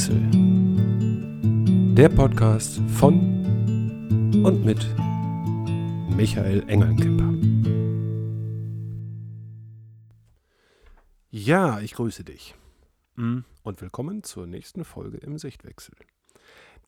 Sichtewechsel. 0.00 1.94
Der 1.94 2.08
Podcast 2.08 2.80
von 2.96 3.18
und 4.44 4.64
mit 4.64 4.78
Michael 6.16 6.64
Engelkemper. 6.68 7.34
Ja, 11.30 11.80
ich 11.80 11.92
grüße 11.94 12.24
dich. 12.24 12.54
Mm, 13.16 13.40
und 13.62 13.82
willkommen 13.82 14.22
zur 14.22 14.46
nächsten 14.46 14.84
Folge 14.84 15.18
im 15.18 15.36
Sichtwechsel, 15.36 15.94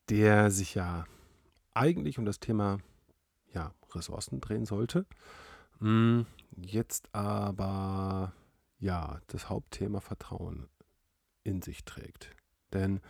der 0.09 0.51
sich 0.51 0.75
ja 0.75 1.05
eigentlich 1.75 2.19
um 2.19 2.25
das 2.25 2.41
Thema 2.41 2.79
ja, 3.53 3.75
Ressourcen 3.95 4.41
drehen 4.41 4.65
sollte. 4.65 5.05
Mm, 5.81 6.23
jetzt 6.57 7.15
aber 7.15 8.33
ja, 8.79 9.21
das 9.27 9.51
Hauptthema 9.51 10.01
Vertrauen 10.01 10.69
in 11.45 11.61
sich 11.61 11.85
trägt. 11.85 12.35
Denn 12.73 13.01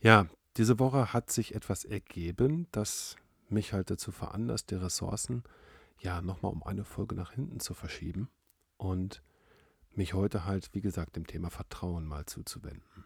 ja, 0.00 0.26
diese 0.56 0.78
Woche 0.78 1.12
hat 1.12 1.30
sich 1.30 1.54
etwas 1.54 1.84
ergeben, 1.84 2.66
das 2.72 3.16
mich 3.48 3.72
halt 3.72 3.90
dazu 3.90 4.12
veranlasst, 4.12 4.70
die 4.70 4.76
Ressourcen 4.76 5.44
ja 6.00 6.20
nochmal 6.20 6.52
um 6.52 6.62
eine 6.62 6.84
Folge 6.84 7.14
nach 7.14 7.32
hinten 7.32 7.60
zu 7.60 7.74
verschieben 7.74 8.28
und 8.76 9.22
mich 9.90 10.14
heute 10.14 10.44
halt, 10.44 10.70
wie 10.74 10.80
gesagt, 10.80 11.16
dem 11.16 11.26
Thema 11.26 11.50
Vertrauen 11.50 12.06
mal 12.06 12.26
zuzuwenden. 12.26 13.04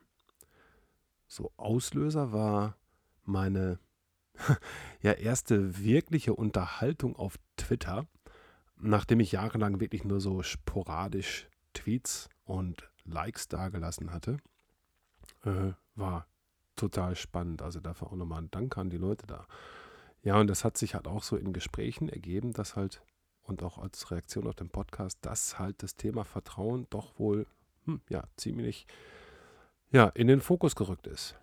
So, 1.27 1.52
Auslöser 1.56 2.33
war 2.33 2.77
meine 3.25 3.78
ja, 5.00 5.12
erste 5.12 5.78
wirkliche 5.78 6.34
Unterhaltung 6.34 7.16
auf 7.16 7.39
Twitter, 7.56 8.06
nachdem 8.77 9.20
ich 9.20 9.33
jahrelang 9.33 9.81
wirklich 9.81 10.05
nur 10.05 10.20
so 10.20 10.42
sporadisch 10.42 11.48
Tweets 11.72 12.28
und 12.44 12.91
Likes 13.05 13.48
dagelassen 13.48 14.12
hatte 14.12 14.39
äh, 15.44 15.72
war 15.95 16.27
total 16.77 17.17
spannend. 17.17 17.62
Also 17.62 17.81
dafür 17.81 18.09
auch 18.09 18.17
nochmal 18.17 18.43
ein 18.43 18.51
Dank 18.51 18.77
an 18.77 18.91
die 18.91 18.98
Leute 18.98 19.27
da. 19.27 19.47
Ja, 20.23 20.39
und 20.39 20.47
das 20.47 20.65
hat 20.65 20.79
sich 20.79 20.95
halt 20.95 21.07
auch 21.09 21.23
so 21.23 21.37
in 21.37 21.53
Gesprächen 21.53 22.09
ergeben, 22.09 22.53
dass 22.53 22.77
halt, 22.77 23.03
und 23.43 23.62
auch 23.62 23.79
als 23.79 24.11
Reaktion 24.11 24.47
auf 24.47 24.55
den 24.55 24.71
Podcast, 24.71 25.19
dass 25.23 25.59
halt 25.59 25.83
das 25.83 25.97
Thema 25.97 26.25
Vertrauen 26.25 26.87
doch 26.91 27.19
wohl, 27.19 27.47
hm, 27.84 28.01
ja, 28.09 28.25
ziemlich, 28.37 28.87
ja, 29.91 30.09
in 30.09 30.29
den 30.29 30.41
Fokus 30.41 30.77
gerückt 30.77 31.07
ist. 31.07 31.37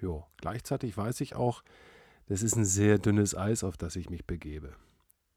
Jo, 0.00 0.26
gleichzeitig 0.38 0.96
weiß 0.96 1.20
ich 1.20 1.36
auch, 1.36 1.62
das 2.26 2.42
ist 2.42 2.56
ein 2.56 2.64
sehr 2.64 2.98
dünnes 2.98 3.36
Eis, 3.36 3.62
auf 3.62 3.76
das 3.76 3.94
ich 3.94 4.08
mich 4.08 4.26
begebe. 4.26 4.74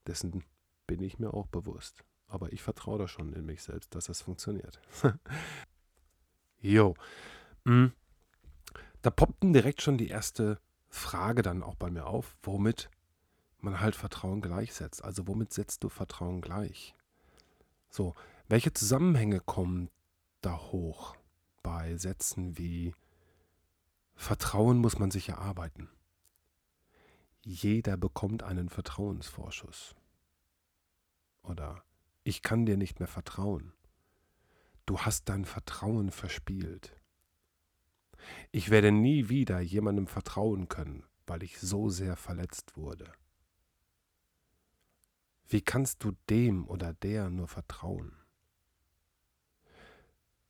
Dessen 0.08 0.44
bin 0.88 1.02
ich 1.02 1.20
mir 1.20 1.34
auch 1.34 1.48
bewusst. 1.48 2.06
Aber 2.28 2.54
ich 2.54 2.64
vertraue 2.64 2.98
da 2.98 3.08
schon 3.08 3.34
in 3.34 3.45
mich 3.45 3.62
selbst, 3.62 3.94
dass 3.94 4.06
das 4.06 4.22
funktioniert. 4.22 4.80
jo, 6.62 6.95
Mhm. 7.66 7.92
Da 9.06 9.11
poppten 9.11 9.53
direkt 9.53 9.84
schon 9.84 10.00
die 10.00 10.08
erste 10.08 10.59
Frage 10.89 11.44
dann 11.44 11.61
auch 11.61 11.75
bei 11.75 11.92
mir 11.92 12.08
auf, 12.08 12.36
womit 12.42 12.89
man 13.59 13.80
halt 13.80 13.95
Vertrauen 13.95 14.42
gleichsetzt. 14.42 15.03
Also 15.03 15.28
womit 15.28 15.53
setzt 15.53 15.84
du 15.84 15.89
Vertrauen 15.89 16.42
gleich? 16.42 16.95
So, 17.88 18.16
welche 18.48 18.73
Zusammenhänge 18.73 19.42
kommen 19.42 19.92
da 20.42 20.58
hoch 20.58 21.16
bei 21.61 21.95
Sätzen 21.98 22.58
wie 22.58 22.95
Vertrauen 24.16 24.80
muss 24.80 24.98
man 24.98 25.11
sich 25.11 25.30
erarbeiten? 25.30 25.88
Jeder 27.44 27.98
bekommt 27.98 28.42
einen 28.42 28.70
Vertrauensvorschuss. 28.70 29.94
Oder 31.43 31.83
ich 32.23 32.42
kann 32.42 32.66
dir 32.66 32.76
nicht 32.76 32.98
mehr 32.98 33.08
vertrauen. 33.08 33.72
Du 34.87 35.02
hast 35.02 35.30
dein 35.30 35.45
Vertrauen 35.45 36.10
verspielt. 36.10 36.99
Ich 38.52 38.70
werde 38.70 38.92
nie 38.92 39.30
wieder 39.30 39.59
jemandem 39.59 40.08
vertrauen 40.08 40.67
können, 40.70 41.03
weil 41.27 41.43
ich 41.43 41.59
so 41.59 41.89
sehr 41.89 42.15
verletzt 42.15 42.76
wurde. 42.77 43.11
Wie 45.48 45.61
kannst 45.61 46.03
du 46.03 46.14
dem 46.30 46.67
oder 46.67 46.93
der 46.93 47.30
nur 47.30 47.48
vertrauen? 47.48 48.14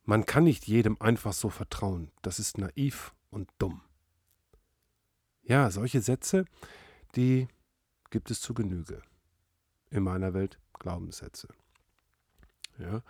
Man 0.04 0.24
kann 0.24 0.44
nicht 0.44 0.66
jedem 0.66 1.00
einfach 1.00 1.32
so 1.32 1.50
vertrauen, 1.50 2.12
das 2.22 2.38
ist 2.38 2.58
naiv 2.58 3.14
und 3.30 3.50
dumm. 3.58 3.82
Ja, 5.42 5.70
solche 5.70 6.00
Sätze, 6.00 6.44
die 7.14 7.48
gibt 8.10 8.30
es 8.30 8.40
zu 8.40 8.54
Genüge. 8.54 9.02
In 9.90 10.02
meiner 10.02 10.34
Welt 10.34 10.58
Glaubenssätze. 10.74 11.48
Ja, 12.78 13.02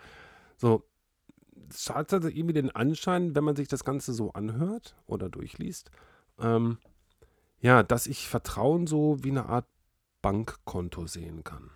so, 0.57 0.87
es 1.69 1.89
hat 1.89 2.13
also 2.13 2.27
irgendwie 2.27 2.53
den 2.53 2.75
Anschein, 2.75 3.35
wenn 3.35 3.43
man 3.43 3.55
sich 3.55 3.67
das 3.67 3.83
Ganze 3.83 4.13
so 4.13 4.33
anhört 4.33 4.95
oder 5.05 5.29
durchliest, 5.29 5.91
ähm, 6.39 6.77
ja, 7.59 7.83
dass 7.83 8.07
ich 8.07 8.27
Vertrauen 8.27 8.87
so 8.87 9.23
wie 9.23 9.31
eine 9.31 9.47
Art 9.47 9.67
Bankkonto 10.21 11.07
sehen 11.07 11.43
kann. 11.43 11.71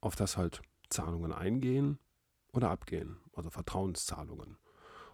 Auf 0.00 0.16
das 0.16 0.36
halt 0.36 0.62
Zahlungen 0.90 1.32
eingehen 1.32 1.98
oder 2.52 2.70
abgehen, 2.70 3.18
also 3.34 3.50
Vertrauenszahlungen. 3.50 4.56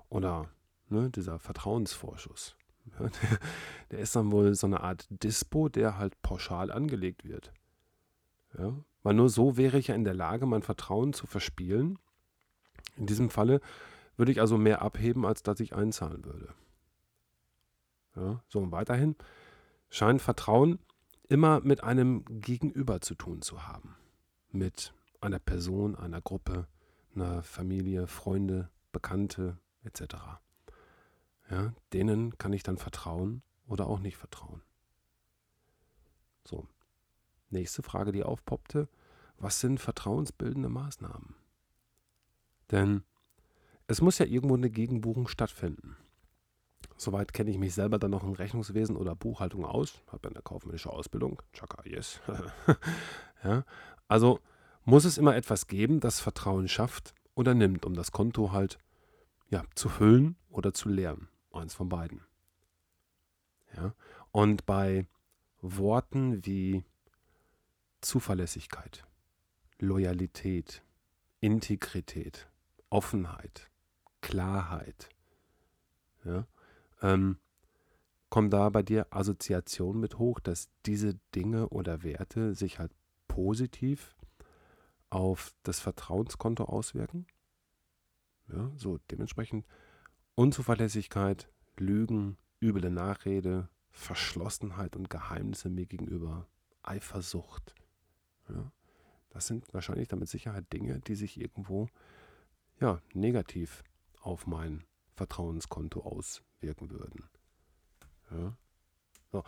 Oder 0.08 0.50
ne, 0.88 1.10
dieser 1.10 1.38
Vertrauensvorschuss. 1.38 2.56
Ja, 3.00 3.08
der, 3.08 3.38
der, 3.90 3.98
ist 4.00 4.14
dann 4.14 4.30
wohl 4.30 4.54
so 4.54 4.66
eine 4.66 4.82
Art 4.82 5.06
Dispo, 5.08 5.70
der 5.70 5.96
halt 5.96 6.20
pauschal 6.20 6.70
angelegt 6.70 7.24
wird. 7.24 7.50
Ja, 8.58 8.74
weil 9.02 9.14
nur 9.14 9.30
so 9.30 9.56
wäre 9.56 9.78
ich 9.78 9.86
ja 9.86 9.94
in 9.94 10.04
der 10.04 10.12
Lage, 10.12 10.44
mein 10.44 10.60
Vertrauen 10.60 11.14
zu 11.14 11.26
verspielen 11.26 11.98
in 12.96 13.06
diesem 13.06 13.30
Falle 13.30 13.60
würde 14.16 14.32
ich 14.32 14.40
also 14.40 14.58
mehr 14.58 14.82
abheben, 14.82 15.24
als 15.26 15.42
dass 15.42 15.60
ich 15.60 15.74
einzahlen 15.74 16.24
würde. 16.24 16.54
Ja, 18.16 18.42
so 18.48 18.60
und 18.60 18.72
weiterhin 18.72 19.16
scheint 19.90 20.22
Vertrauen 20.22 20.78
immer 21.28 21.60
mit 21.60 21.82
einem 21.82 22.24
Gegenüber 22.40 23.00
zu 23.00 23.14
tun 23.14 23.42
zu 23.42 23.66
haben. 23.66 23.96
Mit 24.50 24.94
einer 25.20 25.38
Person, 25.38 25.96
einer 25.96 26.20
Gruppe, 26.20 26.68
einer 27.14 27.42
Familie, 27.42 28.06
Freunde, 28.06 28.70
Bekannte 28.92 29.58
etc. 29.82 30.14
Ja, 31.50 31.74
denen 31.92 32.38
kann 32.38 32.52
ich 32.52 32.62
dann 32.62 32.76
vertrauen 32.76 33.42
oder 33.66 33.86
auch 33.86 33.98
nicht 33.98 34.16
vertrauen. 34.16 34.62
So, 36.44 36.68
nächste 37.50 37.82
Frage, 37.82 38.12
die 38.12 38.22
aufpoppte. 38.22 38.88
Was 39.38 39.60
sind 39.60 39.80
vertrauensbildende 39.80 40.68
Maßnahmen? 40.68 41.34
Denn 42.70 43.02
es 43.86 44.00
muss 44.00 44.18
ja 44.18 44.26
irgendwo 44.26 44.54
eine 44.54 44.70
Gegenbuchung 44.70 45.28
stattfinden. 45.28 45.96
Soweit 46.96 47.32
kenne 47.32 47.50
ich 47.50 47.58
mich 47.58 47.74
selber 47.74 47.98
dann 47.98 48.12
noch 48.12 48.24
in 48.24 48.34
Rechnungswesen 48.34 48.96
oder 48.96 49.14
Buchhaltung 49.16 49.64
aus. 49.64 50.02
Habe 50.08 50.28
eine 50.28 50.42
kaufmännische 50.42 50.90
Ausbildung. 50.90 51.42
Chaka, 51.52 51.82
yes. 51.84 52.20
ja, 53.44 53.64
also 54.08 54.40
muss 54.84 55.04
es 55.04 55.18
immer 55.18 55.34
etwas 55.34 55.66
geben, 55.66 56.00
das 56.00 56.20
Vertrauen 56.20 56.68
schafft 56.68 57.14
oder 57.34 57.54
nimmt, 57.54 57.84
um 57.84 57.94
das 57.94 58.12
Konto 58.12 58.52
halt 58.52 58.78
ja, 59.50 59.64
zu 59.74 59.88
füllen 59.88 60.36
oder 60.50 60.72
zu 60.72 60.88
leeren. 60.88 61.28
Eins 61.52 61.74
von 61.74 61.88
beiden. 61.88 62.22
Ja, 63.76 63.94
und 64.30 64.66
bei 64.66 65.06
Worten 65.60 66.44
wie 66.44 66.84
Zuverlässigkeit, 68.00 69.04
Loyalität, 69.78 70.82
Integrität, 71.40 72.48
Offenheit, 72.94 73.72
Klarheit. 74.20 75.08
Ja, 76.24 76.46
ähm, 77.02 77.38
kommen 78.30 78.50
da 78.50 78.70
bei 78.70 78.84
dir 78.84 79.08
Assoziationen 79.10 80.00
mit 80.00 80.20
hoch, 80.20 80.38
dass 80.38 80.68
diese 80.86 81.18
Dinge 81.34 81.70
oder 81.70 82.04
Werte 82.04 82.54
sich 82.54 82.78
halt 82.78 82.92
positiv 83.26 84.14
auf 85.10 85.52
das 85.64 85.80
Vertrauenskonto 85.80 86.66
auswirken? 86.66 87.26
Ja, 88.46 88.70
so 88.76 89.00
dementsprechend 89.10 89.66
Unzuverlässigkeit, 90.36 91.50
Lügen, 91.76 92.38
üble 92.62 92.90
Nachrede, 92.90 93.68
Verschlossenheit 93.90 94.94
und 94.94 95.10
Geheimnisse 95.10 95.68
mir 95.68 95.86
gegenüber, 95.86 96.46
Eifersucht. 96.84 97.74
Ja, 98.48 98.70
das 99.30 99.48
sind 99.48 99.74
wahrscheinlich 99.74 100.06
damit 100.06 100.28
Sicherheit 100.28 100.72
Dinge, 100.72 101.00
die 101.00 101.16
sich 101.16 101.40
irgendwo 101.40 101.88
ja, 102.80 103.00
negativ 103.12 103.82
auf 104.20 104.46
mein 104.46 104.84
Vertrauenskonto 105.14 106.00
auswirken 106.00 106.90
würden. 106.90 107.28
Ja. 108.30 108.56
So. 109.32 109.44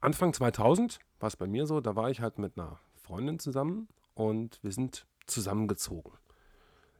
Anfang 0.00 0.32
2000 0.32 1.00
war 1.20 1.26
es 1.28 1.36
bei 1.36 1.46
mir 1.46 1.66
so, 1.66 1.80
da 1.80 1.96
war 1.96 2.10
ich 2.10 2.20
halt 2.20 2.38
mit 2.38 2.58
einer 2.58 2.78
Freundin 2.94 3.38
zusammen 3.38 3.88
und 4.14 4.58
wir 4.62 4.72
sind 4.72 5.06
zusammengezogen. 5.26 6.12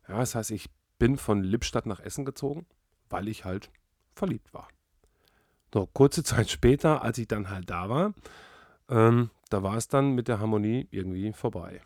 Ja, 0.08 0.18
das 0.18 0.34
heißt, 0.34 0.50
ich 0.50 0.70
bin 0.98 1.16
von 1.16 1.42
Lippstadt 1.42 1.86
nach 1.86 2.00
Essen 2.00 2.24
gezogen, 2.24 2.66
weil 3.08 3.28
ich 3.28 3.44
halt 3.44 3.70
verliebt 4.14 4.52
war. 4.52 4.68
So, 5.72 5.86
kurze 5.86 6.22
Zeit 6.24 6.50
später, 6.50 7.02
als 7.02 7.18
ich 7.18 7.28
dann 7.28 7.50
halt 7.50 7.70
da 7.70 7.88
war, 7.88 8.14
ähm, 8.88 9.30
da 9.48 9.62
war 9.62 9.76
es 9.76 9.88
dann 9.88 10.14
mit 10.14 10.28
der 10.28 10.38
Harmonie 10.40 10.88
irgendwie 10.90 11.32
vorbei. 11.32 11.80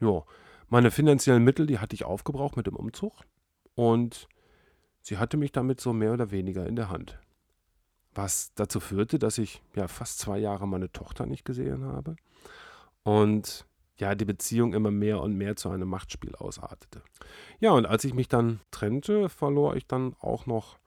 Ja, 0.00 0.24
meine 0.72 0.90
finanziellen 0.90 1.44
Mittel, 1.44 1.66
die 1.66 1.78
hatte 1.80 1.94
ich 1.94 2.06
aufgebraucht 2.06 2.56
mit 2.56 2.66
dem 2.66 2.76
Umzug. 2.76 3.12
Und 3.74 4.26
sie 5.02 5.18
hatte 5.18 5.36
mich 5.36 5.52
damit 5.52 5.82
so 5.82 5.92
mehr 5.92 6.14
oder 6.14 6.30
weniger 6.30 6.66
in 6.66 6.76
der 6.76 6.88
Hand. 6.88 7.20
Was 8.14 8.54
dazu 8.54 8.80
führte, 8.80 9.18
dass 9.18 9.36
ich 9.36 9.60
ja 9.76 9.86
fast 9.86 10.18
zwei 10.18 10.38
Jahre 10.38 10.66
meine 10.66 10.90
Tochter 10.90 11.26
nicht 11.26 11.44
gesehen 11.44 11.84
habe 11.84 12.16
und 13.02 13.66
ja, 13.98 14.14
die 14.14 14.24
Beziehung 14.24 14.72
immer 14.72 14.90
mehr 14.90 15.20
und 15.20 15.36
mehr 15.36 15.56
zu 15.56 15.68
einem 15.68 15.88
Machtspiel 15.88 16.34
ausartete. 16.36 17.02
Ja, 17.60 17.72
und 17.72 17.84
als 17.84 18.04
ich 18.04 18.14
mich 18.14 18.28
dann 18.28 18.60
trennte, 18.70 19.28
verlor 19.28 19.76
ich 19.76 19.86
dann 19.86 20.16
auch 20.20 20.46
noch 20.46 20.78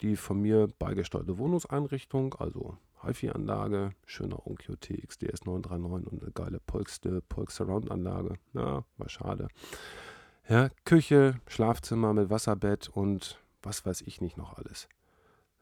die 0.00 0.16
von 0.16 0.40
mir 0.40 0.68
beigesteuerte 0.78 1.36
Wohnungseinrichtung, 1.36 2.34
also 2.34 2.78
HiFi-Anlage, 3.04 3.92
schöner 4.06 4.46
Onkyo 4.46 4.76
TX 4.76 5.18
DS939 5.20 6.04
und 6.04 6.22
eine 6.22 6.32
geile 6.32 6.60
Polkste 6.60 7.20
Polk 7.22 7.50
Surround-Anlage. 7.50 8.34
Ja, 8.52 8.84
war 8.96 9.08
schade. 9.08 9.48
Ja, 10.48 10.70
Küche, 10.84 11.40
Schlafzimmer 11.46 12.12
mit 12.12 12.30
Wasserbett 12.30 12.88
und 12.88 13.42
was 13.62 13.84
weiß 13.86 14.02
ich 14.02 14.20
nicht 14.20 14.36
noch 14.36 14.58
alles. 14.58 14.88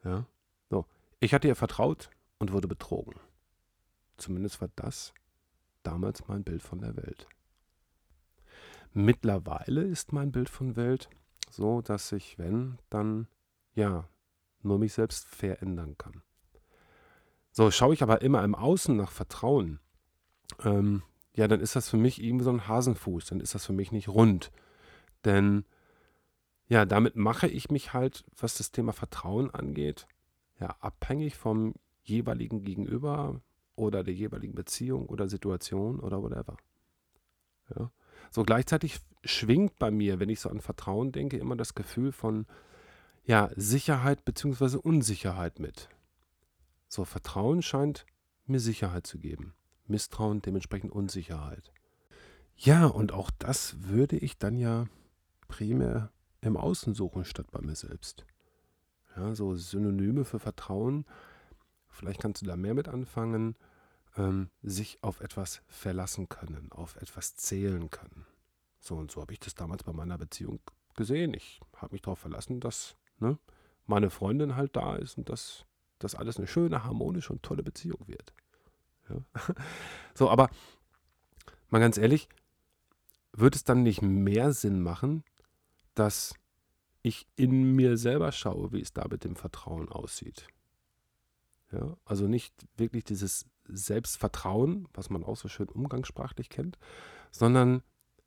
Ja, 0.03 0.25
so. 0.69 0.85
Ich 1.19 1.33
hatte 1.33 1.47
ihr 1.47 1.55
vertraut 1.55 2.09
und 2.39 2.51
wurde 2.51 2.67
betrogen. 2.67 3.15
Zumindest 4.17 4.59
war 4.59 4.69
das 4.75 5.13
damals 5.83 6.27
mein 6.27 6.43
Bild 6.43 6.61
von 6.61 6.79
der 6.79 6.95
Welt. 6.97 7.27
Mittlerweile 8.93 9.81
ist 9.83 10.13
mein 10.13 10.31
Bild 10.31 10.49
von 10.49 10.75
Welt 10.75 11.09
so, 11.49 11.81
dass 11.81 12.11
ich, 12.11 12.37
wenn, 12.37 12.77
dann 12.89 13.27
ja, 13.75 14.07
nur 14.61 14.79
mich 14.79 14.93
selbst 14.93 15.25
verändern 15.27 15.97
kann. 15.97 16.21
So, 17.53 17.69
schaue 17.69 17.93
ich 17.93 18.01
aber 18.01 18.23
immer 18.23 18.43
im 18.43 18.55
Außen 18.55 18.97
nach 18.97 19.11
Vertrauen, 19.11 19.79
ähm, 20.63 21.03
ja, 21.35 21.47
dann 21.47 21.61
ist 21.61 21.75
das 21.75 21.87
für 21.87 21.97
mich 21.97 22.21
irgendwie 22.21 22.43
so 22.43 22.51
ein 22.51 22.67
Hasenfuß, 22.67 23.27
dann 23.27 23.39
ist 23.39 23.53
das 23.53 23.65
für 23.65 23.73
mich 23.73 23.91
nicht 23.91 24.09
rund. 24.09 24.51
Denn 25.23 25.63
ja, 26.67 26.85
damit 26.85 27.15
mache 27.15 27.47
ich 27.47 27.69
mich 27.69 27.93
halt, 27.93 28.25
was 28.35 28.55
das 28.57 28.71
Thema 28.71 28.91
Vertrauen 28.91 29.51
angeht, 29.51 30.07
ja, 30.59 30.75
abhängig 30.79 31.35
vom 31.35 31.75
jeweiligen 32.01 32.63
Gegenüber 32.63 33.39
oder 33.75 34.03
der 34.03 34.15
jeweiligen 34.15 34.55
Beziehung 34.55 35.05
oder 35.05 35.27
Situation 35.27 35.99
oder 35.99 36.23
whatever. 36.23 36.57
Ja. 37.75 37.91
So 38.31 38.41
gleichzeitig 38.43 38.99
schwingt 39.23 39.77
bei 39.77 39.91
mir, 39.91 40.19
wenn 40.19 40.29
ich 40.29 40.39
so 40.39 40.49
an 40.49 40.59
Vertrauen 40.59 41.11
denke, 41.11 41.37
immer 41.37 41.55
das 41.55 41.75
Gefühl 41.75 42.11
von 42.11 42.47
ja, 43.25 43.51
Sicherheit 43.55 44.25
bzw. 44.25 44.77
Unsicherheit 44.77 45.59
mit. 45.59 45.89
So, 46.93 47.05
Vertrauen 47.05 47.63
scheint 47.63 48.05
mir 48.45 48.59
Sicherheit 48.59 49.07
zu 49.07 49.17
geben. 49.17 49.55
Misstrauen 49.87 50.43
dementsprechend 50.43 50.91
Unsicherheit. 50.91 51.73
Ja, 52.55 52.85
und 52.85 53.13
auch 53.13 53.31
das 53.31 53.81
würde 53.81 54.15
ich 54.15 54.37
dann 54.37 54.59
ja 54.59 54.85
primär 55.47 56.11
im 56.41 56.55
Außen 56.55 56.93
suchen 56.93 57.25
statt 57.25 57.47
bei 57.49 57.61
mir 57.61 57.75
selbst. 57.75 58.27
Ja, 59.15 59.33
so 59.33 59.55
Synonyme 59.55 60.23
für 60.23 60.37
Vertrauen, 60.37 61.05
vielleicht 61.89 62.21
kannst 62.21 62.43
du 62.43 62.45
da 62.45 62.55
mehr 62.55 62.75
mit 62.75 62.87
anfangen, 62.87 63.55
ähm, 64.15 64.51
sich 64.61 64.99
auf 65.01 65.19
etwas 65.19 65.63
verlassen 65.65 66.29
können, 66.29 66.71
auf 66.71 66.97
etwas 66.97 67.35
zählen 67.35 67.89
können. 67.89 68.27
So 68.79 68.97
und 68.97 69.09
so 69.09 69.19
habe 69.19 69.33
ich 69.33 69.39
das 69.39 69.55
damals 69.55 69.81
bei 69.81 69.93
meiner 69.93 70.19
Beziehung 70.19 70.59
gesehen. 70.95 71.33
Ich 71.33 71.59
habe 71.75 71.95
mich 71.95 72.03
darauf 72.03 72.19
verlassen, 72.19 72.59
dass 72.59 72.97
ne, 73.17 73.39
meine 73.87 74.11
Freundin 74.11 74.55
halt 74.55 74.75
da 74.75 74.95
ist 74.95 75.17
und 75.17 75.29
dass 75.29 75.65
das 76.03 76.15
alles 76.15 76.37
eine 76.37 76.47
schöne, 76.47 76.83
harmonische 76.83 77.33
und 77.33 77.43
tolle 77.43 77.63
Beziehung 77.63 78.07
wird. 78.07 78.33
Ja. 79.09 79.23
So, 80.15 80.29
aber 80.29 80.49
mal 81.69 81.79
ganz 81.79 81.97
ehrlich, 81.97 82.29
wird 83.31 83.55
es 83.55 83.63
dann 83.63 83.81
nicht 83.81 84.03
mehr 84.03 84.53
Sinn 84.53 84.79
machen, 84.79 85.23
dass 85.95 86.35
ich 87.01 87.27
in 87.35 87.75
mir 87.75 87.97
selber 87.97 88.31
schaue, 88.31 88.71
wie 88.71 88.81
es 88.81 88.93
da 88.93 89.07
mit 89.07 89.23
dem 89.23 89.35
Vertrauen 89.35 89.89
aussieht? 89.89 90.47
Ja, 91.71 91.97
also 92.05 92.27
nicht 92.27 92.53
wirklich 92.77 93.03
dieses 93.03 93.47
Selbstvertrauen, 93.65 94.87
was 94.93 95.09
man 95.09 95.23
auch 95.23 95.35
so 95.35 95.47
schön 95.47 95.67
umgangssprachlich 95.67 96.49
kennt, 96.49 96.77
sondern 97.31 97.81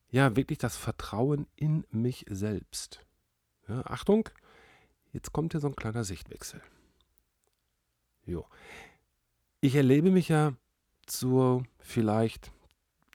ja, 0.09 0.35
wirklich 0.37 0.59
das 0.59 0.77
Vertrauen 0.77 1.47
in 1.57 1.85
mich 1.91 2.27
selbst. 2.29 3.07
Ja, 3.69 3.83
Achtung, 3.87 4.29
jetzt 5.13 5.33
kommt 5.33 5.53
hier 5.53 5.61
so 5.61 5.69
ein 5.69 5.77
kleiner 5.77 6.05
Sichtwechsel. 6.05 6.61
Jo. 8.27 8.45
Ich 9.61 9.75
erlebe 9.77 10.11
mich 10.11 10.29
ja 10.29 10.55
zu 11.07 11.63
vielleicht 11.79 12.53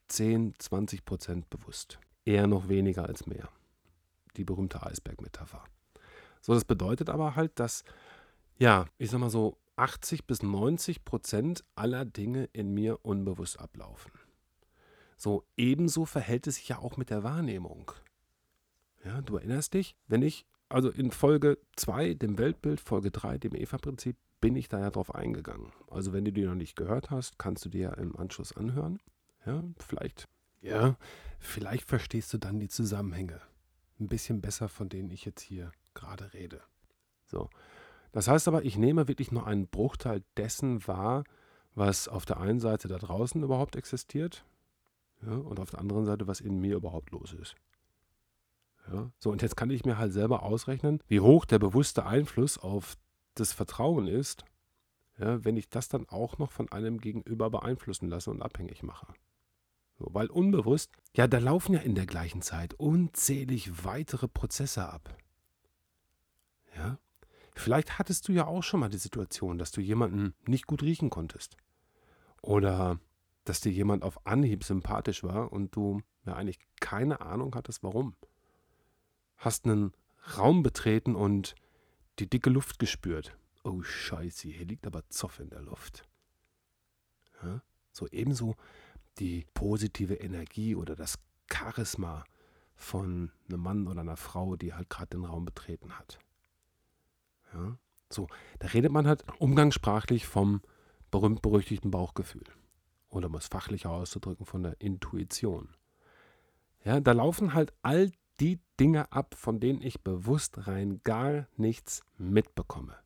10, 0.08 0.56
20 0.58 1.06
Prozent 1.06 1.50
bewusst. 1.50 2.00
Eher 2.26 2.48
noch 2.48 2.70
weniger 2.70 3.06
als 3.06 3.28
mehr. 3.28 3.50
Die 4.38 4.46
berühmte 4.46 4.84
Eisberg-Metapher. 4.84 5.64
So, 6.42 6.54
das 6.54 6.66
bedeutet 6.66 7.10
aber 7.10 7.36
halt, 7.36 7.60
dass, 7.60 7.84
ja, 8.58 8.86
ich 8.98 9.12
sag 9.12 9.20
mal 9.20 9.30
so, 9.30 9.58
80 9.76 10.26
bis 10.26 10.44
90 10.44 11.04
Prozent 11.06 11.64
aller 11.76 12.06
Dinge 12.06 12.46
in 12.54 12.74
mir 12.74 13.04
unbewusst 13.06 13.60
ablaufen. 13.60 14.12
So, 15.18 15.44
ebenso 15.58 16.06
verhält 16.06 16.48
es 16.48 16.56
sich 16.56 16.70
ja 16.70 16.80
auch 16.80 16.98
mit 16.98 17.10
der 17.10 17.24
Wahrnehmung. 17.24 17.92
Ja, 19.04 19.22
du 19.22 19.38
erinnerst 19.38 19.74
dich, 19.74 19.96
wenn 20.08 20.22
ich, 20.22 20.46
also 20.70 20.90
in 20.90 21.12
Folge 21.12 21.58
2, 21.76 22.14
dem 22.16 22.38
Weltbild, 22.38 22.80
Folge 22.80 23.12
3, 23.12 23.38
dem 23.38 23.56
Eva-Prinzip, 23.56 24.18
bin 24.42 24.56
ich 24.56 24.68
da 24.68 24.80
ja 24.80 24.90
drauf 24.90 25.14
eingegangen. 25.16 25.72
Also 25.90 26.12
wenn 26.14 26.26
du 26.26 26.34
die 26.34 26.44
noch 26.44 26.56
nicht 26.56 26.76
gehört 26.76 27.12
hast, 27.12 27.40
kannst 27.40 27.64
du 27.64 27.70
dir 27.70 27.82
ja 27.82 27.94
im 27.94 28.16
Anschluss 28.16 28.56
anhören. 28.56 29.00
Ja, 29.46 29.64
vielleicht, 29.78 30.28
ja, 30.62 30.98
vielleicht 31.40 31.88
verstehst 31.88 32.34
du 32.34 32.38
dann 32.38 32.60
die 32.60 32.68
Zusammenhänge 32.68 33.40
ein 34.00 34.08
bisschen 34.08 34.42
besser, 34.42 34.68
von 34.68 34.90
denen 34.90 35.12
ich 35.12 35.26
jetzt 35.26 35.42
hier 35.42 35.72
gerade 35.94 36.34
rede. 36.34 36.62
So. 37.28 37.50
Das 38.12 38.28
heißt 38.28 38.48
aber, 38.48 38.66
ich 38.66 38.78
nehme 38.78 39.08
wirklich 39.08 39.32
nur 39.32 39.48
einen 39.48 39.68
Bruchteil 39.68 40.24
dessen 40.36 40.86
wahr, 40.88 41.24
was 41.74 42.08
auf 42.08 42.26
der 42.26 42.40
einen 42.40 42.60
Seite 42.60 42.88
da 42.88 42.98
draußen 42.98 43.42
überhaupt 43.42 43.76
existiert 43.76 44.44
ja, 45.26 45.34
und 45.34 45.60
auf 45.60 45.72
der 45.72 45.80
anderen 45.80 46.06
Seite, 46.06 46.28
was 46.28 46.42
in 46.42 46.60
mir 46.60 46.76
überhaupt 46.76 47.12
los 47.12 47.34
ist. 47.34 47.56
Ja, 48.92 49.12
so, 49.20 49.32
und 49.32 49.42
jetzt 49.42 49.56
kann 49.56 49.70
ich 49.70 49.86
mir 49.86 49.98
halt 49.98 50.12
selber 50.12 50.44
ausrechnen, 50.44 51.02
wie 51.08 51.20
hoch 51.20 51.46
der 51.46 51.60
bewusste 51.60 52.06
Einfluss 52.06 52.58
auf 52.58 52.98
das 53.36 53.54
Vertrauen 53.54 54.08
ist, 54.08 54.46
ja, 55.18 55.44
wenn 55.44 55.58
ich 55.58 55.70
das 55.70 55.88
dann 55.88 56.08
auch 56.10 56.38
noch 56.38 56.52
von 56.52 56.72
einem 56.72 57.00
Gegenüber 57.00 57.50
beeinflussen 57.50 58.10
lasse 58.10 58.32
und 58.32 58.42
abhängig 58.42 58.84
mache. 58.84 59.08
So, 60.00 60.08
weil 60.12 60.28
unbewusst, 60.28 60.92
ja, 61.16 61.28
da 61.28 61.38
laufen 61.38 61.74
ja 61.74 61.80
in 61.82 61.96
der 61.96 62.08
gleichen 62.08 62.42
Zeit 62.42 62.74
unzählig 62.74 63.86
weitere 63.86 64.28
Prozesse 64.28 64.90
ab. 64.90 65.16
Ja, 66.76 66.98
vielleicht 67.56 68.00
hattest 68.00 68.28
du 68.28 68.32
ja 68.32 68.48
auch 68.48 68.64
schon 68.64 68.80
mal 68.80 68.90
die 68.90 68.98
Situation, 68.98 69.58
dass 69.58 69.72
du 69.72 69.82
jemanden 69.82 70.34
nicht 70.48 70.66
gut 70.66 70.82
riechen 70.82 71.10
konntest. 71.10 71.58
Oder 72.42 73.00
dass 73.44 73.62
dir 73.62 73.72
jemand 73.72 74.04
auf 74.04 74.26
Anhieb 74.26 74.64
sympathisch 74.64 75.24
war 75.24 75.52
und 75.52 75.76
du 75.76 76.02
ja 76.26 76.34
eigentlich 76.34 76.60
keine 76.80 77.22
Ahnung 77.22 77.54
hattest, 77.56 77.84
warum. 77.84 78.16
Hast 79.38 79.66
einen 79.66 79.94
Raum 80.38 80.64
betreten 80.64 81.16
und 81.16 81.56
die 82.20 82.30
dicke 82.30 82.50
Luft 82.50 82.80
gespürt. 82.80 83.38
Oh 83.64 83.82
Scheiße, 83.82 84.50
hier 84.50 84.66
liegt 84.66 84.88
aber 84.88 85.08
Zoff 85.10 85.40
in 85.40 85.50
der 85.50 85.62
Luft. 85.62 86.08
Ja? 87.44 87.62
So 87.92 88.08
ebenso 88.08 88.56
die 89.20 89.46
positive 89.54 90.16
Energie 90.16 90.76
oder 90.76 90.96
das 90.96 91.20
Charisma 91.52 92.24
von 92.76 93.32
einem 93.48 93.62
Mann 93.62 93.88
oder 93.88 94.02
einer 94.02 94.18
Frau, 94.18 94.56
die 94.56 94.74
halt 94.74 94.90
gerade 94.90 95.10
den 95.10 95.26
Raum 95.26 95.46
betreten 95.46 95.98
hat. 95.98 96.20
Ja? 97.54 97.78
So, 98.10 98.28
da 98.60 98.68
redet 98.68 98.92
man 98.92 99.08
halt 99.08 99.24
umgangssprachlich 99.40 100.26
vom 100.26 100.62
berühmt-berüchtigten 101.12 101.92
Bauchgefühl. 101.92 102.46
Oder 103.10 103.28
um 103.28 103.36
es 103.36 103.48
fachlicher 103.48 103.92
auszudrücken, 103.92 104.46
von 104.46 104.64
der 104.64 104.80
Intuition. 104.80 105.70
Ja, 106.84 107.00
da 107.00 107.12
laufen 107.12 107.54
halt 107.54 107.74
all 107.82 108.12
die 108.42 108.60
Dinge 108.80 109.12
ab, 109.12 109.36
von 109.36 109.60
denen 109.60 109.82
ich 109.82 110.02
bewusst 110.02 110.68
rein 110.68 111.00
gar 111.04 111.48
nichts 111.56 112.04
mitbekomme. 112.18 112.98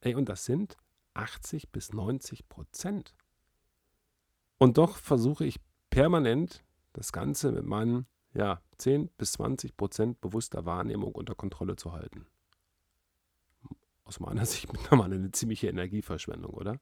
Ey, 0.00 0.16
und 0.16 0.28
das 0.28 0.44
sind 0.44 0.76
80 1.14 1.70
bis 1.70 1.92
90 1.92 2.48
Prozent. 2.48 3.14
Und 4.58 4.76
doch 4.76 4.96
versuche 4.96 5.46
ich 5.46 5.60
permanent 5.90 6.64
das 6.92 7.12
Ganze 7.12 7.52
mit 7.52 7.64
meinen 7.64 8.06
ja, 8.34 8.60
10 8.78 9.08
bis 9.16 9.32
20 9.32 9.76
Prozent 9.76 10.20
bewusster 10.20 10.66
Wahrnehmung 10.66 11.14
unter 11.14 11.36
Kontrolle 11.36 11.76
zu 11.76 11.92
halten. 11.92 12.26
Aus 14.04 14.18
meiner 14.18 14.44
Sicht 14.46 14.72
mittlerweile 14.72 15.14
eine 15.14 15.30
ziemliche 15.30 15.68
Energieverschwendung, 15.68 16.52
oder? 16.52 16.80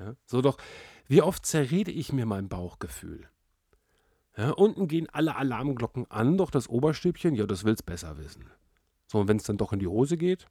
Ja, 0.00 0.16
so 0.26 0.42
doch, 0.42 0.58
wie 1.06 1.22
oft 1.22 1.46
zerrede 1.46 1.92
ich 1.92 2.12
mir 2.12 2.26
mein 2.26 2.48
Bauchgefühl? 2.48 3.30
Ja, 4.36 4.50
unten 4.50 4.86
gehen 4.86 5.08
alle 5.10 5.36
Alarmglocken 5.36 6.10
an, 6.10 6.36
doch 6.36 6.50
das 6.50 6.68
Oberstübchen, 6.68 7.34
ja, 7.34 7.46
das 7.46 7.64
will 7.64 7.72
es 7.72 7.82
besser 7.82 8.18
wissen. 8.18 8.44
So, 9.06 9.20
und 9.20 9.28
wenn 9.28 9.38
es 9.38 9.44
dann 9.44 9.56
doch 9.56 9.72
in 9.72 9.78
die 9.78 9.86
Hose 9.86 10.16
geht, 10.16 10.46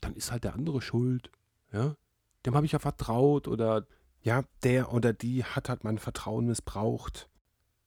dann 0.00 0.14
ist 0.14 0.32
halt 0.32 0.44
der 0.44 0.54
andere 0.54 0.82
schuld. 0.82 1.30
Ja, 1.72 1.96
dem 2.44 2.54
habe 2.54 2.66
ich 2.66 2.72
ja 2.72 2.78
vertraut 2.78 3.46
oder 3.46 3.86
ja, 4.22 4.44
der 4.62 4.92
oder 4.92 5.12
die 5.12 5.44
hat 5.44 5.68
halt 5.68 5.84
mein 5.84 5.98
Vertrauen 5.98 6.46
missbraucht. 6.46 7.28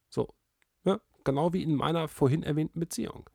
So, 0.10 0.34
ja, 0.84 1.00
genau 1.24 1.54
wie 1.54 1.64
in 1.64 1.76
meiner 1.76 2.08
vorhin 2.08 2.44
erwähnten 2.44 2.80
Beziehung. 2.80 3.30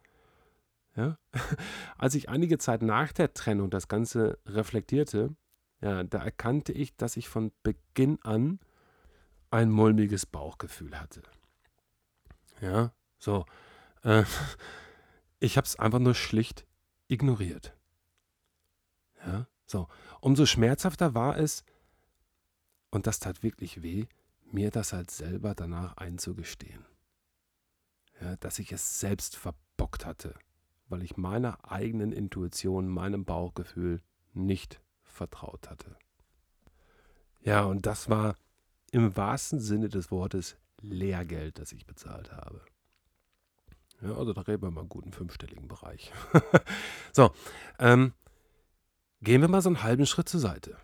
Ja? 0.97 1.19
Als 1.99 2.15
ich 2.15 2.29
einige 2.29 2.59
Zeit 2.59 2.83
nach 2.83 3.13
der 3.13 3.35
Trennung 3.35 3.71
das 3.71 3.89
Ganze 3.89 4.39
reflektierte, 4.47 5.35
ja, 5.81 6.03
da 6.05 6.19
erkannte 6.19 6.73
ich, 6.73 6.97
dass 6.97 7.17
ich 7.17 7.29
von 7.29 7.53
Beginn 7.63 8.19
an 8.23 8.61
ein 9.51 9.71
mulmiges 9.71 10.27
Bauchgefühl 10.27 10.99
hatte. 10.99 11.23
Ja, 12.61 12.93
so. 13.19 13.45
Äh, 14.03 14.25
ich 15.41 15.57
habe 15.57 15.67
es 15.67 15.77
einfach 15.77 15.99
nur 15.99 16.15
schlicht 16.15 16.67
ignoriert. 17.09 17.77
Ja, 19.25 19.47
so. 19.67 19.89
Umso 20.21 20.47
schmerzhafter 20.47 21.15
war 21.15 21.39
es, 21.39 21.65
und 22.91 23.07
das 23.07 23.21
tat 23.21 23.43
wirklich 23.43 23.83
weh, 23.83 24.07
mir 24.45 24.71
das 24.71 24.93
halt 24.93 25.11
selber 25.11 25.55
danach 25.55 25.97
einzugestehen. 25.97 26.85
Ja, 28.21 28.37
dass 28.37 28.59
ich 28.59 28.73
es 28.73 29.01
selbst 29.01 29.37
verbockt 29.37 30.05
hatte, 30.05 30.35
weil 30.89 31.03
ich 31.03 31.17
meiner 31.17 31.71
eigenen 31.71 32.13
Intuition, 32.13 32.89
meinem 32.89 33.25
Bauchgefühl 33.25 34.03
nicht 34.35 34.81
vertraut 35.03 35.71
hatte. 35.71 35.97
Ja, 37.43 37.65
und 37.65 37.87
das 37.87 38.11
war 38.11 38.37
im 38.91 39.17
wahrsten 39.17 39.61
Sinne 39.61 39.89
des 39.89 40.11
Wortes 40.11 40.57
Lehrgeld, 40.81 41.59
das 41.59 41.73
ich 41.73 41.87
bezahlt 41.87 42.33
habe. 42.33 42.63
Ja, 44.01 44.15
also 44.15 44.33
da 44.33 44.43
reden 44.43 44.63
wir 44.63 44.71
mal 44.71 44.81
einen 44.81 44.89
guten 44.89 45.13
fünfstelligen 45.13 45.69
Bereich. 45.69 46.13
so, 47.13 47.33
ähm, 47.79 48.15
gehen 49.21 49.43
wir 49.43 49.49
mal 49.49 49.61
so 49.61 49.69
einen 49.69 49.83
halben 49.83 50.07
Schritt 50.07 50.29
zur 50.29 50.41
Seite. 50.41 50.79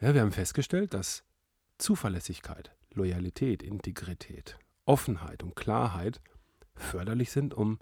Ja, 0.00 0.14
wir 0.14 0.22
haben 0.22 0.32
festgestellt, 0.32 0.94
dass 0.94 1.24
Zuverlässigkeit, 1.78 2.74
Loyalität, 2.92 3.62
Integrität, 3.62 4.58
Offenheit 4.84 5.42
und 5.42 5.54
Klarheit 5.54 6.20
förderlich 6.74 7.30
sind, 7.30 7.54
um 7.54 7.78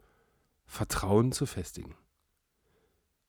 Vertrauen 0.66 1.33
zu 1.33 1.47
festigen. 1.47 1.97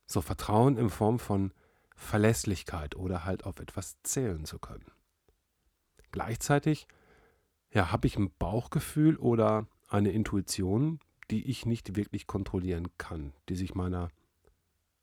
So 0.08 0.22
Vertrauen 0.22 0.78
in 0.78 0.90
Form 0.90 1.20
von 1.20 1.54
Verlässlichkeit 1.96 2.96
oder 2.96 3.26
halt 3.26 3.46
auf 3.46 3.60
etwas 3.60 4.02
zählen 4.04 4.46
zu 4.46 4.60
können. 4.60 4.92
Gleichzeitig 6.12 6.88
ja, 7.74 7.92
habe 7.92 8.08
ich 8.08 8.18
ein 8.18 8.32
Bauchgefühl 8.38 9.18
oder 9.18 9.68
eine 9.88 10.12
Intuition, 10.12 11.00
die 11.30 11.50
ich 11.50 11.66
nicht 11.66 11.96
wirklich 11.96 12.28
kontrollieren 12.28 12.90
kann, 12.98 13.34
die 13.50 13.56
sich 13.56 13.76
meiner 13.76 14.10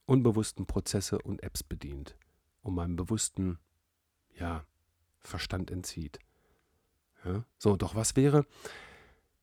unbewussten 0.06 0.66
Prozesse 0.66 1.18
und 1.18 1.42
Apps 1.42 1.62
bedient 1.62 2.16
und 2.62 2.74
meinem 2.74 2.96
bewussten 2.96 3.58
ja, 4.34 4.64
Verstand 5.20 5.70
entzieht. 5.70 6.18
Ja? 7.24 7.44
So, 7.58 7.76
doch 7.76 7.94
was 7.94 8.16
wäre, 8.16 8.46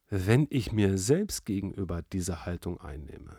wenn 0.10 0.48
ich 0.50 0.72
mir 0.72 0.98
selbst 0.98 1.46
gegenüber 1.46 2.02
diese 2.02 2.46
Haltung 2.46 2.80
einnehme? 2.80 3.38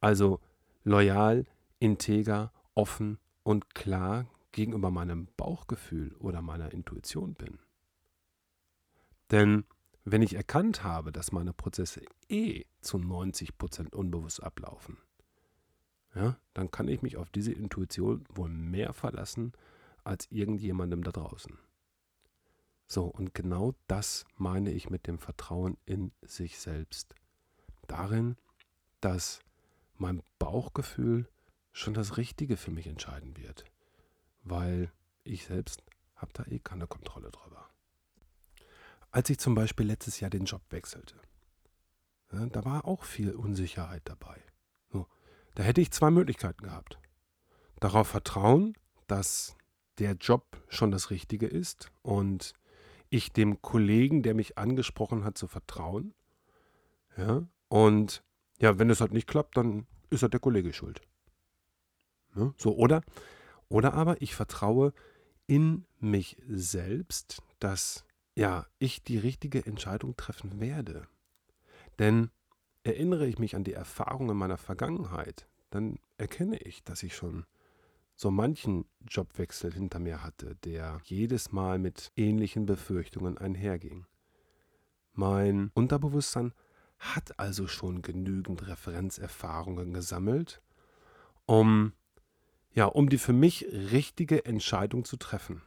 Also 0.00 0.40
loyal, 0.84 1.46
integer, 1.78 2.52
offen 2.74 3.18
und 3.42 3.74
klar 3.74 4.26
gegenüber 4.52 4.90
meinem 4.90 5.28
Bauchgefühl 5.36 6.14
oder 6.18 6.42
meiner 6.42 6.72
Intuition 6.72 7.34
bin. 7.34 7.58
Denn 9.30 9.64
wenn 10.04 10.22
ich 10.22 10.34
erkannt 10.34 10.82
habe, 10.84 11.12
dass 11.12 11.32
meine 11.32 11.52
Prozesse 11.52 12.02
eh 12.28 12.64
zu 12.80 12.98
90% 12.98 13.94
unbewusst 13.94 14.42
ablaufen, 14.42 14.98
ja, 16.14 16.38
dann 16.54 16.70
kann 16.70 16.88
ich 16.88 17.02
mich 17.02 17.16
auf 17.16 17.28
diese 17.30 17.52
Intuition 17.52 18.24
wohl 18.32 18.48
mehr 18.48 18.92
verlassen 18.92 19.52
als 20.04 20.26
irgendjemandem 20.30 21.02
da 21.04 21.12
draußen. 21.12 21.58
So, 22.86 23.04
und 23.04 23.34
genau 23.34 23.74
das 23.86 24.24
meine 24.36 24.70
ich 24.72 24.88
mit 24.88 25.06
dem 25.06 25.18
Vertrauen 25.18 25.76
in 25.84 26.10
sich 26.22 26.58
selbst. 26.58 27.14
Darin, 27.86 28.36
dass 29.00 29.40
mein 29.96 30.22
Bauchgefühl 30.38 31.28
schon 31.72 31.92
das 31.92 32.16
Richtige 32.16 32.56
für 32.56 32.70
mich 32.70 32.86
entscheiden 32.86 33.36
wird. 33.36 33.64
Weil 34.42 34.90
ich 35.22 35.44
selbst 35.44 35.82
habe 36.16 36.32
da 36.32 36.44
eh 36.44 36.58
keine 36.58 36.86
Kontrolle 36.86 37.30
drüber. 37.30 37.67
Als 39.10 39.30
ich 39.30 39.38
zum 39.38 39.54
Beispiel 39.54 39.86
letztes 39.86 40.20
Jahr 40.20 40.30
den 40.30 40.44
Job 40.44 40.62
wechselte, 40.70 41.14
ja, 42.32 42.46
da 42.46 42.64
war 42.64 42.84
auch 42.84 43.04
viel 43.04 43.32
Unsicherheit 43.32 44.02
dabei. 44.04 44.36
So, 44.92 45.06
da 45.54 45.62
hätte 45.62 45.80
ich 45.80 45.90
zwei 45.90 46.10
Möglichkeiten 46.10 46.62
gehabt. 46.62 46.98
Darauf 47.80 48.08
vertrauen, 48.08 48.74
dass 49.06 49.56
der 49.98 50.12
Job 50.12 50.62
schon 50.68 50.90
das 50.90 51.10
Richtige 51.10 51.46
ist 51.46 51.90
und 52.02 52.52
ich 53.10 53.32
dem 53.32 53.62
Kollegen, 53.62 54.22
der 54.22 54.34
mich 54.34 54.58
angesprochen 54.58 55.24
hat, 55.24 55.38
zu 55.38 55.46
vertrauen. 55.46 56.14
Ja, 57.16 57.48
und 57.68 58.22
ja, 58.60 58.78
wenn 58.78 58.90
es 58.90 59.00
halt 59.00 59.12
nicht 59.12 59.26
klappt, 59.26 59.56
dann 59.56 59.86
ist 60.10 60.22
halt 60.22 60.32
der 60.32 60.40
Kollege 60.40 60.72
schuld. 60.72 61.00
Ja, 62.36 62.52
so, 62.56 62.76
oder, 62.76 63.02
oder 63.68 63.94
aber 63.94 64.20
ich 64.20 64.34
vertraue 64.34 64.92
in 65.46 65.86
mich 65.98 66.36
selbst, 66.46 67.42
dass 67.58 68.04
ja, 68.38 68.66
ich 68.78 69.02
die 69.02 69.18
richtige 69.18 69.66
Entscheidung 69.66 70.16
treffen 70.16 70.60
werde. 70.60 71.08
Denn 71.98 72.30
erinnere 72.84 73.26
ich 73.26 73.40
mich 73.40 73.56
an 73.56 73.64
die 73.64 73.72
Erfahrungen 73.72 74.36
meiner 74.36 74.58
Vergangenheit, 74.58 75.48
dann 75.70 75.98
erkenne 76.18 76.56
ich, 76.58 76.84
dass 76.84 77.02
ich 77.02 77.16
schon 77.16 77.46
so 78.14 78.30
manchen 78.30 78.84
Jobwechsel 79.08 79.72
hinter 79.72 79.98
mir 79.98 80.22
hatte, 80.22 80.54
der 80.62 81.00
jedes 81.02 81.50
Mal 81.50 81.80
mit 81.80 82.12
ähnlichen 82.14 82.64
Befürchtungen 82.64 83.38
einherging. 83.38 84.06
Mein 85.14 85.72
Unterbewusstsein 85.74 86.52
hat 87.00 87.40
also 87.40 87.66
schon 87.66 88.02
genügend 88.02 88.68
Referenzerfahrungen 88.68 89.92
gesammelt, 89.92 90.62
um 91.44 91.92
ja, 92.72 92.84
um 92.84 93.08
die 93.08 93.18
für 93.18 93.32
mich 93.32 93.66
richtige 93.66 94.44
Entscheidung 94.44 95.04
zu 95.04 95.16
treffen. 95.16 95.62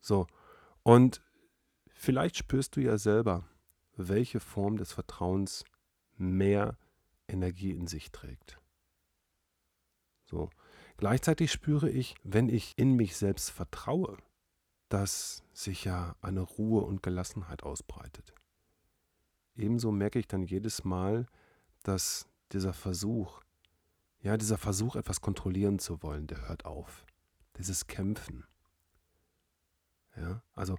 So, 0.00 0.26
und 0.86 1.20
vielleicht 1.88 2.36
spürst 2.36 2.76
du 2.76 2.80
ja 2.80 2.98
selber, 2.98 3.48
welche 3.96 4.40
Form 4.40 4.76
des 4.76 4.92
Vertrauens 4.92 5.64
mehr 6.16 6.76
Energie 7.28 7.72
in 7.72 7.86
sich 7.86 8.12
trägt. 8.12 8.58
So, 10.24 10.50
Gleichzeitig 10.98 11.52
spüre 11.52 11.90
ich, 11.90 12.14
wenn 12.22 12.48
ich 12.48 12.72
in 12.78 12.94
mich 12.94 13.16
selbst 13.16 13.50
vertraue, 13.50 14.16
dass 14.88 15.42
sich 15.52 15.84
ja 15.84 16.16
eine 16.22 16.40
Ruhe 16.40 16.82
und 16.82 17.02
Gelassenheit 17.02 17.62
ausbreitet. 17.62 18.32
Ebenso 19.56 19.92
merke 19.92 20.18
ich 20.18 20.26
dann 20.26 20.42
jedes 20.42 20.84
Mal, 20.84 21.26
dass 21.82 22.28
dieser 22.52 22.72
Versuch, 22.72 23.42
ja, 24.20 24.36
dieser 24.36 24.58
Versuch, 24.58 24.96
etwas 24.96 25.20
kontrollieren 25.20 25.78
zu 25.78 26.02
wollen, 26.02 26.26
der 26.26 26.48
hört 26.48 26.64
auf. 26.64 27.04
Dieses 27.58 27.86
Kämpfen. 27.86 28.44
Ja, 30.16 30.42
also 30.54 30.76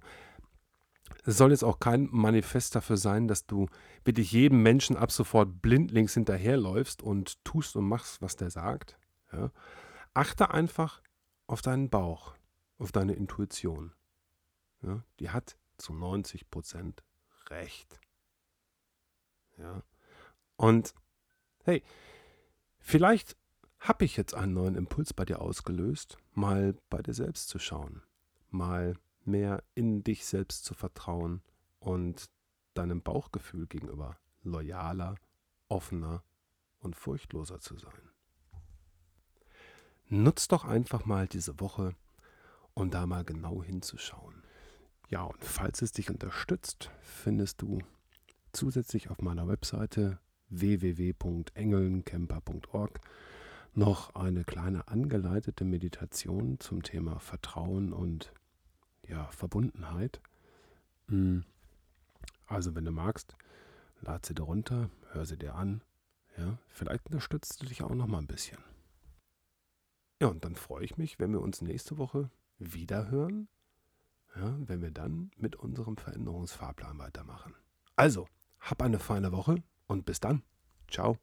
es 1.24 1.36
soll 1.36 1.50
jetzt 1.50 1.64
auch 1.64 1.78
kein 1.78 2.08
Manifest 2.10 2.74
dafür 2.74 2.96
sein, 2.96 3.28
dass 3.28 3.46
du 3.46 3.66
wirklich 4.04 4.32
jedem 4.32 4.62
Menschen 4.62 4.96
ab 4.96 5.12
sofort 5.12 5.60
blindlings 5.62 6.14
hinterherläufst 6.14 7.02
und 7.02 7.42
tust 7.44 7.76
und 7.76 7.86
machst, 7.86 8.22
was 8.22 8.36
der 8.36 8.50
sagt. 8.50 8.98
Ja, 9.32 9.50
Achte 10.14 10.50
einfach 10.50 11.02
auf 11.46 11.62
deinen 11.62 11.90
Bauch, 11.90 12.34
auf 12.78 12.92
deine 12.92 13.14
Intuition. 13.14 13.92
Ja, 14.82 15.04
die 15.20 15.30
hat 15.30 15.58
zu 15.76 15.92
90 15.92 16.50
Prozent 16.50 17.04
recht. 17.50 18.00
Ja. 19.58 19.82
Und 20.56 20.94
hey, 21.64 21.82
vielleicht 22.78 23.36
habe 23.80 24.04
ich 24.04 24.16
jetzt 24.16 24.34
einen 24.34 24.54
neuen 24.54 24.74
Impuls 24.74 25.12
bei 25.12 25.24
dir 25.24 25.40
ausgelöst, 25.40 26.16
mal 26.32 26.76
bei 26.90 27.00
dir 27.00 27.14
selbst 27.14 27.48
zu 27.48 27.58
schauen, 27.58 28.02
mal 28.50 28.96
mehr 29.28 29.62
in 29.74 30.02
dich 30.02 30.26
selbst 30.26 30.64
zu 30.64 30.74
vertrauen 30.74 31.42
und 31.78 32.28
deinem 32.74 33.02
Bauchgefühl 33.02 33.66
gegenüber 33.66 34.18
loyaler, 34.42 35.14
offener 35.68 36.24
und 36.80 36.96
furchtloser 36.96 37.60
zu 37.60 37.78
sein. 37.78 38.10
Nutz 40.08 40.48
doch 40.48 40.64
einfach 40.64 41.04
mal 41.04 41.28
diese 41.28 41.60
Woche, 41.60 41.94
um 42.74 42.90
da 42.90 43.06
mal 43.06 43.24
genau 43.24 43.62
hinzuschauen. 43.62 44.42
Ja, 45.10 45.22
und 45.22 45.44
falls 45.44 45.80
es 45.82 45.92
dich 45.92 46.10
unterstützt, 46.10 46.90
findest 47.02 47.62
du 47.62 47.78
zusätzlich 48.52 49.10
auf 49.10 49.20
meiner 49.20 49.46
Webseite 49.48 50.18
www.engelncamper.org 50.48 53.00
noch 53.74 54.14
eine 54.14 54.44
kleine 54.44 54.88
angeleitete 54.88 55.64
Meditation 55.64 56.58
zum 56.58 56.82
Thema 56.82 57.20
Vertrauen 57.20 57.92
und 57.92 58.32
ja, 59.08 59.26
Verbundenheit. 59.30 60.20
Hm. 61.08 61.44
Also, 62.46 62.74
wenn 62.74 62.84
du 62.84 62.90
magst, 62.90 63.36
lad 64.00 64.24
sie 64.24 64.34
dir 64.34 64.44
runter, 64.44 64.90
hör 65.10 65.26
sie 65.26 65.38
dir 65.38 65.54
an. 65.54 65.82
Ja, 66.36 66.58
vielleicht 66.68 67.06
unterstützt 67.06 67.60
du 67.60 67.66
dich 67.66 67.82
auch 67.82 67.94
noch 67.94 68.06
mal 68.06 68.18
ein 68.18 68.26
bisschen. 68.26 68.58
Ja, 70.20 70.28
und 70.28 70.44
dann 70.44 70.54
freue 70.54 70.84
ich 70.84 70.96
mich, 70.96 71.18
wenn 71.18 71.32
wir 71.32 71.40
uns 71.40 71.62
nächste 71.62 71.98
Woche 71.98 72.30
wieder 72.58 73.10
hören, 73.10 73.48
ja, 74.36 74.56
wenn 74.60 74.82
wir 74.82 74.90
dann 74.90 75.30
mit 75.36 75.56
unserem 75.56 75.96
Veränderungsfahrplan 75.96 76.98
weitermachen. 76.98 77.54
Also, 77.96 78.26
hab 78.60 78.82
eine 78.82 78.98
feine 78.98 79.32
Woche 79.32 79.62
und 79.86 80.04
bis 80.04 80.20
dann. 80.20 80.42
Ciao. 80.88 81.18